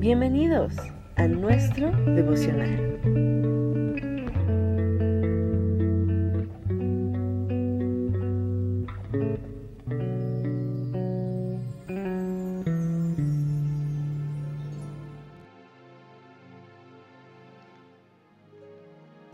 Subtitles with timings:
[0.00, 0.72] Bienvenidos
[1.16, 2.98] a nuestro devocional.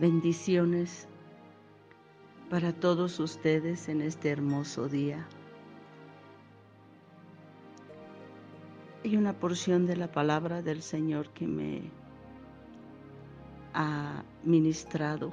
[0.00, 1.06] Bendiciones
[2.50, 5.28] para todos ustedes en este hermoso día.
[9.06, 11.92] Hay una porción de la palabra del Señor que me
[13.72, 15.32] ha ministrado,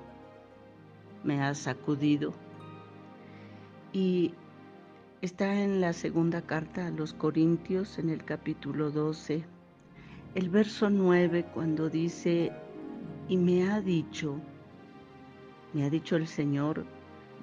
[1.23, 2.36] me ha sacudido.
[3.91, 4.36] Y
[5.23, 9.44] está en la segunda carta a los Corintios en el capítulo 12,
[10.35, 12.52] el verso 9 cuando dice,
[13.27, 14.35] y me ha dicho,
[15.74, 16.85] me ha dicho el Señor,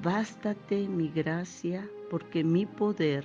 [0.01, 3.25] bástate mi gracia porque mi poder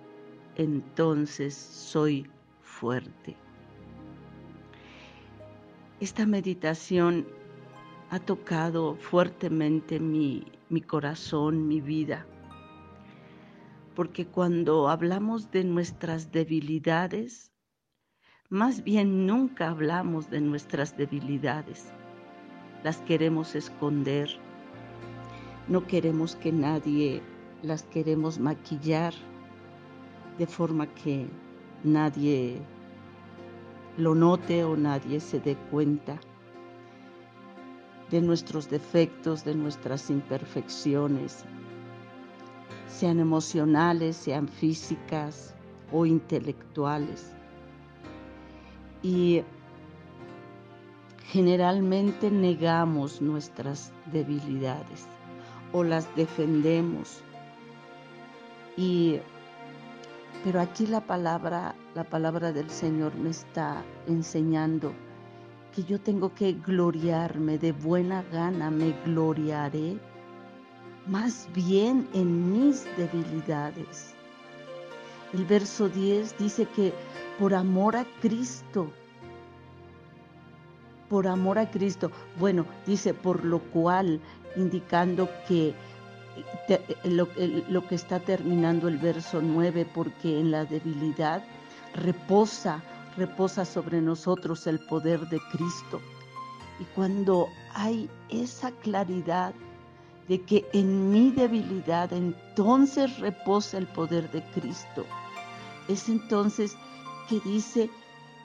[0.55, 2.27] entonces soy
[2.61, 3.35] fuerte.
[5.99, 7.27] Esta meditación
[8.09, 12.25] ha tocado fuertemente mi, mi corazón, mi vida,
[13.95, 17.51] porque cuando hablamos de nuestras debilidades,
[18.49, 21.93] más bien nunca hablamos de nuestras debilidades.
[22.83, 24.29] Las queremos esconder,
[25.67, 27.21] no queremos que nadie
[27.61, 29.13] las queremos maquillar
[30.37, 31.27] de forma que
[31.83, 32.57] nadie
[33.97, 36.19] lo note o nadie se dé cuenta
[38.09, 41.45] de nuestros defectos, de nuestras imperfecciones,
[42.87, 45.55] sean emocionales, sean físicas
[45.91, 47.31] o intelectuales.
[49.01, 49.43] Y
[51.31, 55.07] generalmente negamos nuestras debilidades
[55.71, 57.21] o las defendemos
[58.75, 59.19] y
[60.43, 64.93] pero aquí la palabra, la palabra del Señor me está enseñando
[65.75, 69.97] que yo tengo que gloriarme de buena gana, me gloriaré
[71.07, 74.13] más bien en mis debilidades.
[75.33, 76.93] El verso 10 dice que
[77.39, 78.91] por amor a Cristo,
[81.09, 84.19] por amor a Cristo, bueno, dice por lo cual,
[84.55, 85.73] indicando que
[87.03, 91.43] lo, que está terminando el verso 9, porque en la debilidad
[91.93, 92.81] reposa,
[93.17, 96.01] reposa sobre nosotros el poder de Cristo.
[96.79, 99.53] Y cuando hay esa claridad
[100.27, 105.05] de que en mi debilidad entonces reposa el poder de Cristo,
[105.87, 106.75] es entonces
[107.27, 107.89] que dice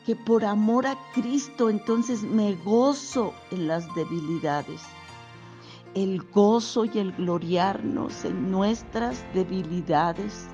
[0.04, 4.80] que por amor a Cristo entonces me gozo en las debilidades
[5.96, 10.46] el gozo y el gloriarnos en nuestras debilidades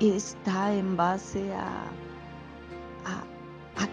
[0.00, 1.84] está en base a,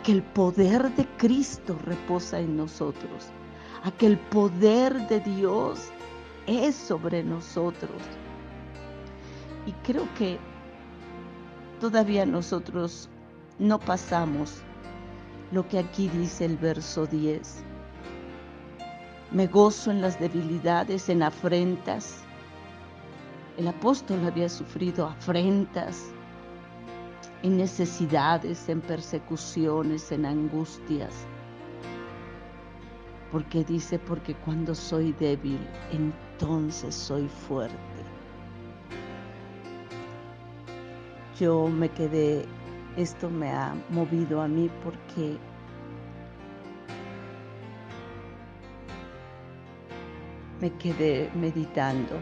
[0.04, 3.30] que el poder de Cristo reposa en nosotros,
[3.86, 5.92] a que el poder de Dios
[6.46, 8.02] es sobre nosotros.
[9.66, 10.38] Y creo que
[11.80, 13.08] todavía nosotros
[13.60, 14.58] no pasamos
[15.54, 17.64] lo que aquí dice el verso 10
[19.34, 22.20] me gozo en las debilidades, en afrentas.
[23.58, 26.12] El apóstol había sufrido afrentas,
[27.42, 31.26] en necesidades, en persecuciones, en angustias.
[33.32, 35.60] Porque dice, porque cuando soy débil,
[35.92, 37.76] entonces soy fuerte.
[41.40, 42.46] Yo me quedé,
[42.96, 45.40] esto me ha movido a mí porque
[50.64, 52.22] me quedé meditando.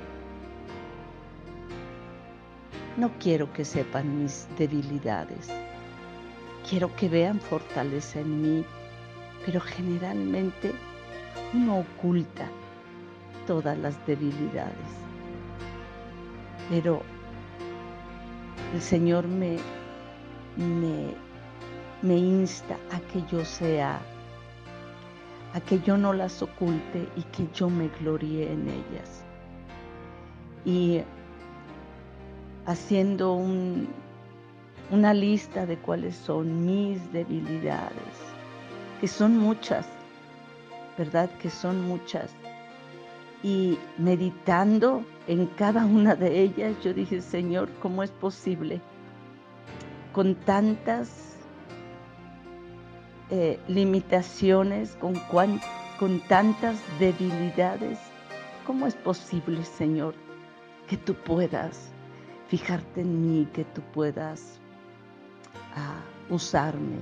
[2.97, 5.47] No quiero que sepan mis debilidades.
[6.67, 8.65] Quiero que vean fortaleza en mí,
[9.45, 10.71] pero generalmente
[11.53, 12.49] uno oculta
[13.45, 14.91] todas las debilidades.
[16.67, 17.03] Pero
[18.73, 19.57] el Señor me,
[20.57, 21.13] me,
[22.01, 24.01] me insta a que yo sea
[25.53, 29.23] a que yo no las oculte y que yo me gloríe en ellas.
[30.63, 31.01] Y
[32.65, 33.89] haciendo un,
[34.91, 37.91] una lista de cuáles son mis debilidades,
[38.99, 39.87] que son muchas,
[40.97, 41.29] ¿verdad?
[41.41, 42.31] Que son muchas.
[43.43, 48.79] Y meditando en cada una de ellas, yo dije, Señor, ¿cómo es posible?
[50.13, 51.30] Con tantas
[53.31, 55.15] eh, limitaciones, con,
[55.99, 57.97] con tantas debilidades,
[58.65, 60.13] ¿cómo es posible, Señor,
[60.87, 61.91] que tú puedas
[62.47, 64.59] fijarte en mí, que tú puedas
[65.75, 66.99] ah, usarme?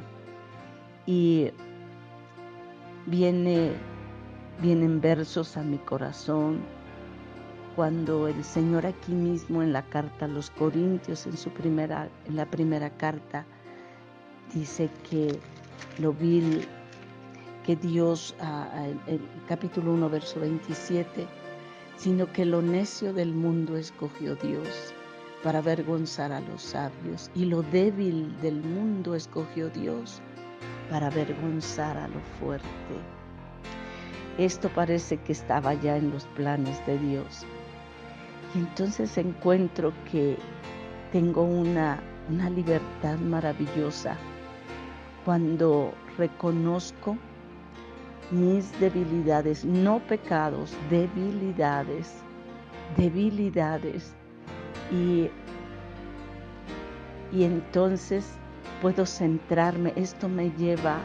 [1.05, 1.49] Y
[3.05, 3.73] viene
[4.61, 6.59] vienen versos a mi corazón
[7.75, 12.35] cuando el Señor aquí mismo en la carta a los Corintios, en, su primera, en
[12.35, 13.45] la primera carta,
[14.53, 15.39] dice que
[15.97, 16.67] lo vil
[17.65, 18.35] que Dios,
[19.47, 21.27] capítulo 1, verso 27,
[21.97, 24.93] sino que lo necio del mundo escogió Dios
[25.43, 30.21] para avergonzar a los sabios, y lo débil del mundo escogió Dios
[30.89, 32.65] para avergonzar a lo fuerte.
[34.37, 37.45] Esto parece que estaba ya en los planes de Dios.
[38.55, 40.37] Y entonces encuentro que
[41.11, 44.17] tengo una, una libertad maravillosa
[45.25, 47.17] cuando reconozco
[48.31, 52.13] mis debilidades, no pecados, debilidades,
[52.97, 54.13] debilidades.
[54.91, 55.29] Y,
[57.31, 58.25] y entonces
[58.81, 60.99] puedo centrarme, esto me lleva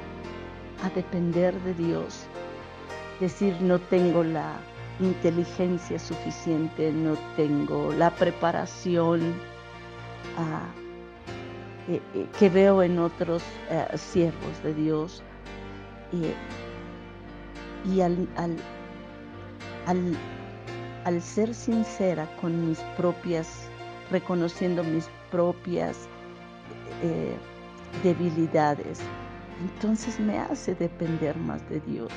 [0.82, 2.26] a depender de Dios,
[3.20, 4.56] decir no tengo la
[5.00, 9.34] inteligencia suficiente, no tengo la preparación
[10.38, 10.83] ah,
[11.86, 15.22] eh, eh, que veo en otros eh, siervos de Dios.
[17.84, 20.16] y al, al,
[21.04, 23.69] al, ser sincera con mis propias,
[24.10, 26.08] reconociendo mis propias
[28.02, 29.00] debilidades,
[29.60, 32.10] entonces me hace depender más de Dios.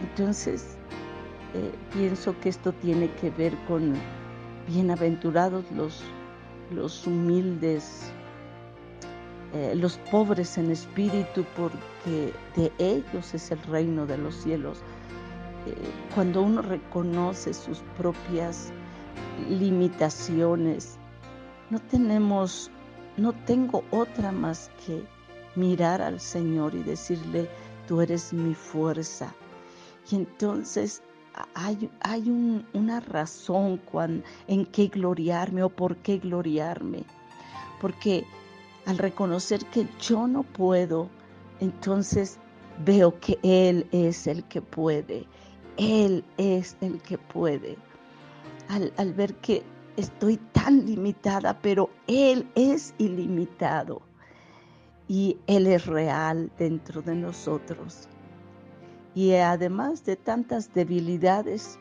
[0.00, 0.76] Entonces,
[1.92, 3.94] pienso que esto tiene que ver con
[4.66, 6.02] bienaventurados los,
[6.72, 8.12] los humildes,
[9.54, 14.78] eh, los pobres en espíritu, porque de ellos es el reino de los cielos.
[15.66, 15.74] Eh,
[16.14, 18.72] cuando uno reconoce sus propias
[19.48, 20.98] limitaciones,
[21.70, 22.70] no tenemos,
[23.16, 25.02] no tengo otra más que
[25.56, 27.48] mirar al Señor y decirle,
[27.86, 29.34] tú eres mi fuerza
[30.10, 31.02] y entonces
[31.54, 31.90] hay,
[32.72, 33.80] una razón
[34.46, 37.04] en qué gloriarme o por qué gloriarme.
[37.80, 38.24] Porque
[38.88, 41.08] al reconocer que yo no puedo,
[41.60, 42.38] entonces
[42.84, 45.26] veo que Él es el que puede.
[45.76, 47.76] Él es el que puede.
[48.68, 49.62] Al, al ver que
[49.96, 54.02] estoy tan limitada, pero Él es ilimitado.
[55.06, 58.08] Y Él es real dentro de nosotros
[59.18, 61.76] y además de tantas debilidades,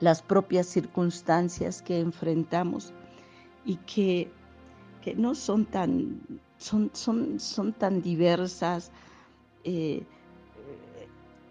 [0.00, 2.92] las propias circunstancias que enfrentamos
[3.64, 4.28] y que,
[5.12, 6.20] no son tan,
[6.56, 8.90] son, son, son tan diversas.
[9.64, 10.02] Eh,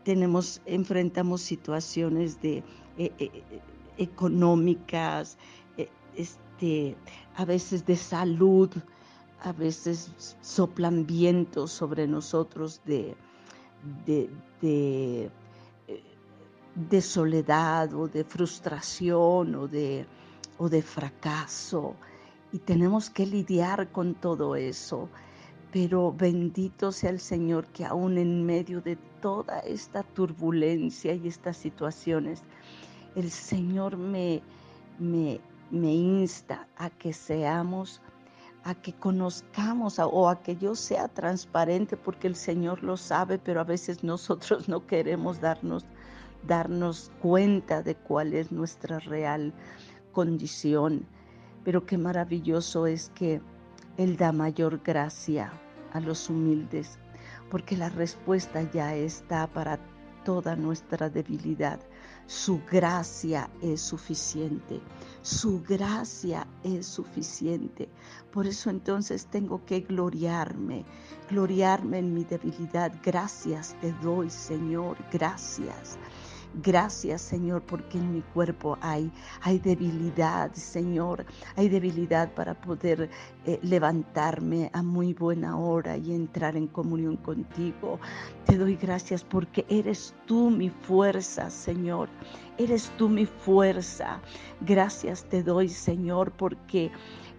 [0.04, 2.64] tenemos, enfrentamos situaciones de,
[2.98, 3.62] eh, eh,
[3.98, 5.38] económicas,
[6.16, 6.96] este,
[7.36, 8.70] a veces de salud,
[9.42, 13.16] a veces soplan vientos sobre nosotros de,
[14.06, 14.30] de,
[14.62, 15.31] de,
[16.76, 20.06] de soledad o de frustración o de,
[20.57, 21.95] o de fracaso.
[22.54, 25.10] Y tenemos que lidiar con todo eso.
[25.74, 31.57] Pero bendito sea el Señor que aún en medio de toda esta turbulencia y estas
[31.57, 32.44] situaciones,
[33.16, 34.42] el Señor me,
[35.00, 35.42] me,
[35.72, 38.00] me insta a que seamos
[38.64, 43.60] a que conozcamos o a que yo sea transparente porque el Señor lo sabe, pero
[43.60, 45.86] a veces nosotros no queremos darnos,
[46.48, 49.54] darnos cuenta de cuál es nuestra real
[50.12, 51.06] condición.
[51.64, 53.42] Pero qué maravilloso es que
[53.98, 55.54] Él da mayor gracia
[55.92, 56.98] a los humildes,
[57.50, 59.80] porque la respuesta ya está para
[60.24, 61.80] toda nuestra debilidad.
[62.26, 64.82] Su gracia es suficiente.
[65.22, 67.90] Su gracia es suficiente.
[68.32, 70.86] Por eso entonces tengo que gloriarme,
[71.30, 72.94] gloriarme en mi debilidad.
[73.04, 75.98] Gracias te doy, Señor, gracias.
[76.62, 81.26] Gracias, Señor, porque en mi cuerpo hay, hay debilidad, Señor.
[81.56, 83.10] Hay debilidad para poder
[83.45, 88.00] eh, levantarme a muy buena hora y entrar en comunión contigo.
[88.45, 92.07] Te doy gracias porque eres tú mi fuerza, Señor.
[92.57, 94.22] Eres tú mi fuerza.
[94.62, 96.92] Gracias te doy, Señor, porque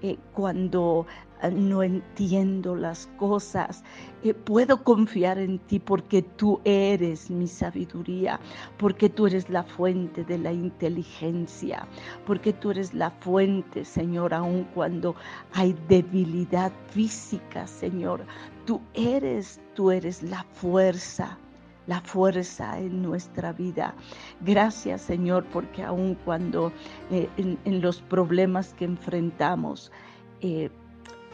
[0.02, 1.06] eh, cuando
[1.40, 3.84] eh, no entiendo las cosas,
[4.24, 8.40] eh, puedo confiar en ti porque tú eres mi sabiduría,
[8.76, 11.86] porque tú eres la fuente de la inteligencia,
[12.26, 15.14] porque tú eres la fuente, Señor, aun cuando
[15.52, 18.26] hay debilidad física, Señor.
[18.66, 21.38] Tú eres, tú eres la fuerza
[21.86, 23.94] la fuerza en nuestra vida.
[24.40, 26.72] Gracias Señor, porque aun cuando
[27.10, 29.92] eh, en, los problemas que enfrentamos,
[30.40, 30.70] eh,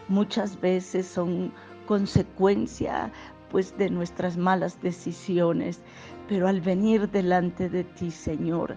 [0.09, 1.52] muchas veces son
[1.87, 3.12] consecuencia
[3.50, 5.83] pues de nuestras malas decisiones,
[6.28, 8.76] pero al venir delante de ti, Señor,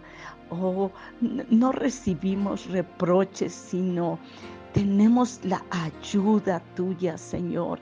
[0.49, 0.89] oh,
[1.21, 4.17] no recibimos reproches, sino
[4.73, 7.79] tenemos la ayuda tuya, Señor.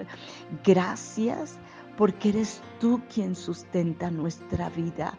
[0.65, 1.57] Gracias
[1.97, 5.13] porque eres tú quien sustenta nuestra vida.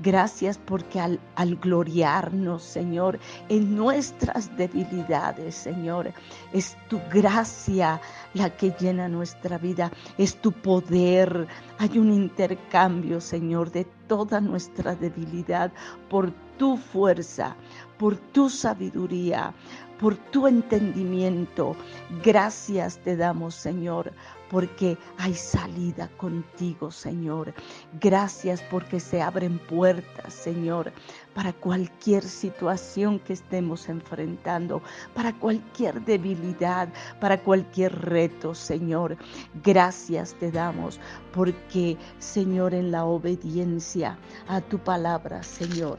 [0.00, 3.18] Gracias porque al, gloriarnos, Señor,
[3.48, 6.12] en nuestras debilidades, Señor,
[6.52, 8.00] es tu gracia
[8.34, 11.48] la que llena nuestra vida, es tu poder.
[11.78, 15.72] Hay un intercambio, Señor, de toda nuestra debilidad
[16.08, 17.56] por tu fuerza,
[17.98, 19.52] por tu sabiduría,
[19.98, 21.76] por tu entendimiento.
[22.22, 24.12] Gracias te damos, Señor,
[24.50, 27.52] porque hay salida contigo, Señor.
[28.00, 30.92] Gracias porque se abren puertas, Señor,
[31.34, 34.80] para cualquier situación que estemos enfrentando,
[35.14, 36.88] para cualquier debilidad,
[37.20, 39.16] para cualquier reto, Señor.
[39.62, 41.00] Gracias te damos
[41.34, 44.16] porque, Señor, en la obediencia
[44.48, 45.98] a tu palabra, Señor,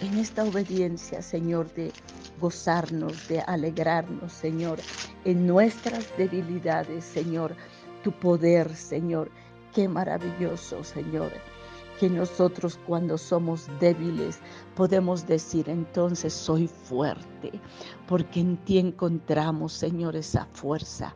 [0.00, 1.92] en esta obediencia, Señor, de
[2.40, 4.78] gozarnos, de alegrarnos, Señor,
[5.24, 7.54] en nuestras debilidades, Señor,
[8.02, 9.30] tu poder, Señor.
[9.74, 11.32] Qué maravilloso, Señor,
[11.98, 14.38] que nosotros cuando somos débiles
[14.74, 17.52] podemos decir entonces soy fuerte,
[18.06, 21.14] porque en ti encontramos, Señor, esa fuerza.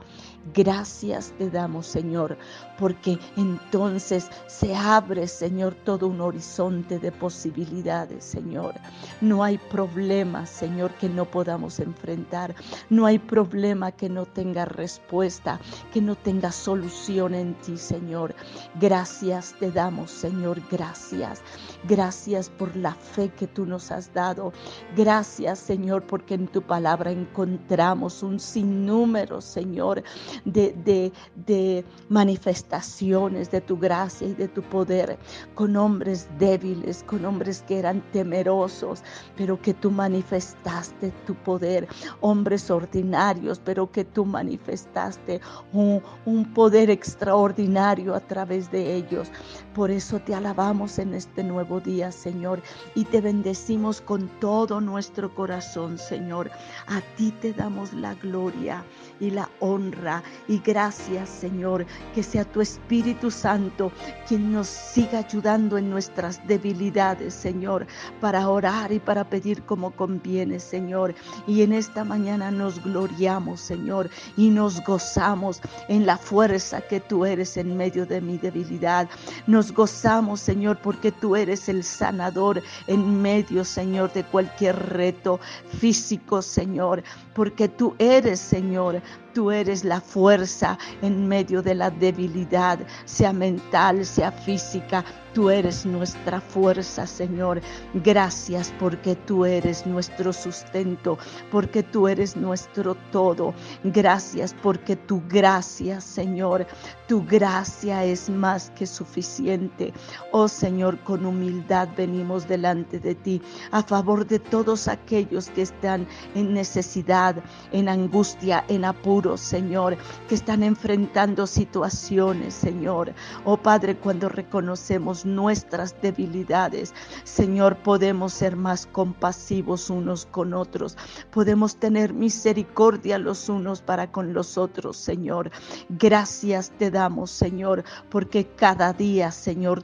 [0.55, 2.37] Gracias te damos, Señor,
[2.79, 8.75] porque entonces se abre, Señor, todo un horizonte de posibilidades, Señor.
[9.21, 12.55] No hay problema, Señor, que no podamos enfrentar.
[12.89, 15.61] No hay problema que no tenga respuesta,
[15.93, 18.35] que no tenga solución en ti, Señor.
[18.81, 21.43] Gracias te damos, Señor, gracias.
[21.85, 24.53] Gracias por la fe que tú nos has dado.
[24.97, 30.03] Gracias, Señor, porque en tu palabra encontramos un sinnúmero, Señor,
[30.45, 31.13] de,
[31.47, 35.19] de, manifestaciones de tu gracia y de tu poder
[35.55, 39.03] con hombres débiles, con hombres que eran temerosos,
[39.37, 41.89] pero que tú manifestaste tu poder,
[42.21, 45.41] hombres ordinarios, pero que tú manifestaste
[45.73, 49.31] un, un poder extraordinario a través de ellos.
[49.75, 52.61] Por eso te alabamos en este nuevo día, Señor,
[52.95, 56.51] y te bendecimos con todo nuestro corazón, Señor.
[56.87, 58.85] A ti te damos la gloria
[59.21, 63.93] y la honra y gracias, Señor, que sea tu Espíritu Santo
[64.29, 67.87] quien nos siga ayudando en nuestras debilidades, Señor,
[68.21, 71.15] para orar y para pedir como conviene, Señor.
[71.47, 77.25] Y en esta mañana nos gloriamos, Señor, y nos gozamos en la fuerza que tú
[77.25, 79.09] eres en medio de mi debilidad.
[79.47, 85.41] Nos gozamos, Señor, porque tú eres el sanador en medio, Señor, de cualquier reto
[85.79, 87.03] físico, Señor,
[87.35, 89.03] porque tú eres, Señor,
[89.35, 95.05] Tú eres la fuerza en medio de la debilidad, sea mental, sea física.
[95.35, 97.61] Tú eres nuestra fuerza, Señor.
[97.95, 101.19] Gracias porque tú eres nuestro sustento,
[101.53, 103.55] porque tú eres nuestro todo.
[103.85, 106.67] Gracias porque tu gracia, Señor,
[107.07, 109.93] tu gracia es más que suficiente.
[110.33, 116.09] Oh Señor, con humildad venimos delante de ti a favor de todos aquellos que están
[116.35, 117.37] en necesidad,
[117.73, 119.97] en angustia, en apuro, Señor,
[120.29, 123.13] que están enfrentando situaciones, Señor.
[123.45, 126.95] Oh Padre, cuando reconocemos nuestras debilidades.
[127.25, 130.97] Señor, podemos ser más compasivos unos con otros.
[131.31, 135.51] Podemos tener misericordia los unos para con los otros, Señor.
[135.89, 139.83] Gracias te damos, Señor, porque cada día, Señor,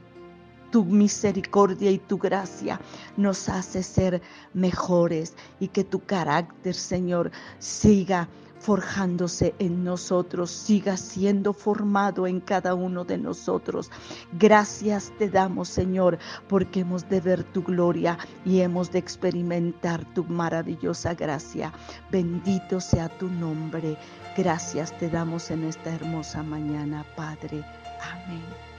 [0.71, 2.79] tu misericordia y tu gracia
[3.15, 4.21] nos hace ser
[4.53, 8.27] mejores y que tu carácter, Señor, siga
[8.59, 13.91] forjándose en nosotros, siga siendo formado en cada uno de nosotros.
[14.33, 20.23] Gracias te damos, Señor, porque hemos de ver tu gloria y hemos de experimentar tu
[20.25, 21.73] maravillosa gracia.
[22.11, 23.97] Bendito sea tu nombre.
[24.35, 27.63] Gracias te damos en esta hermosa mañana, Padre.
[28.01, 28.76] Amén.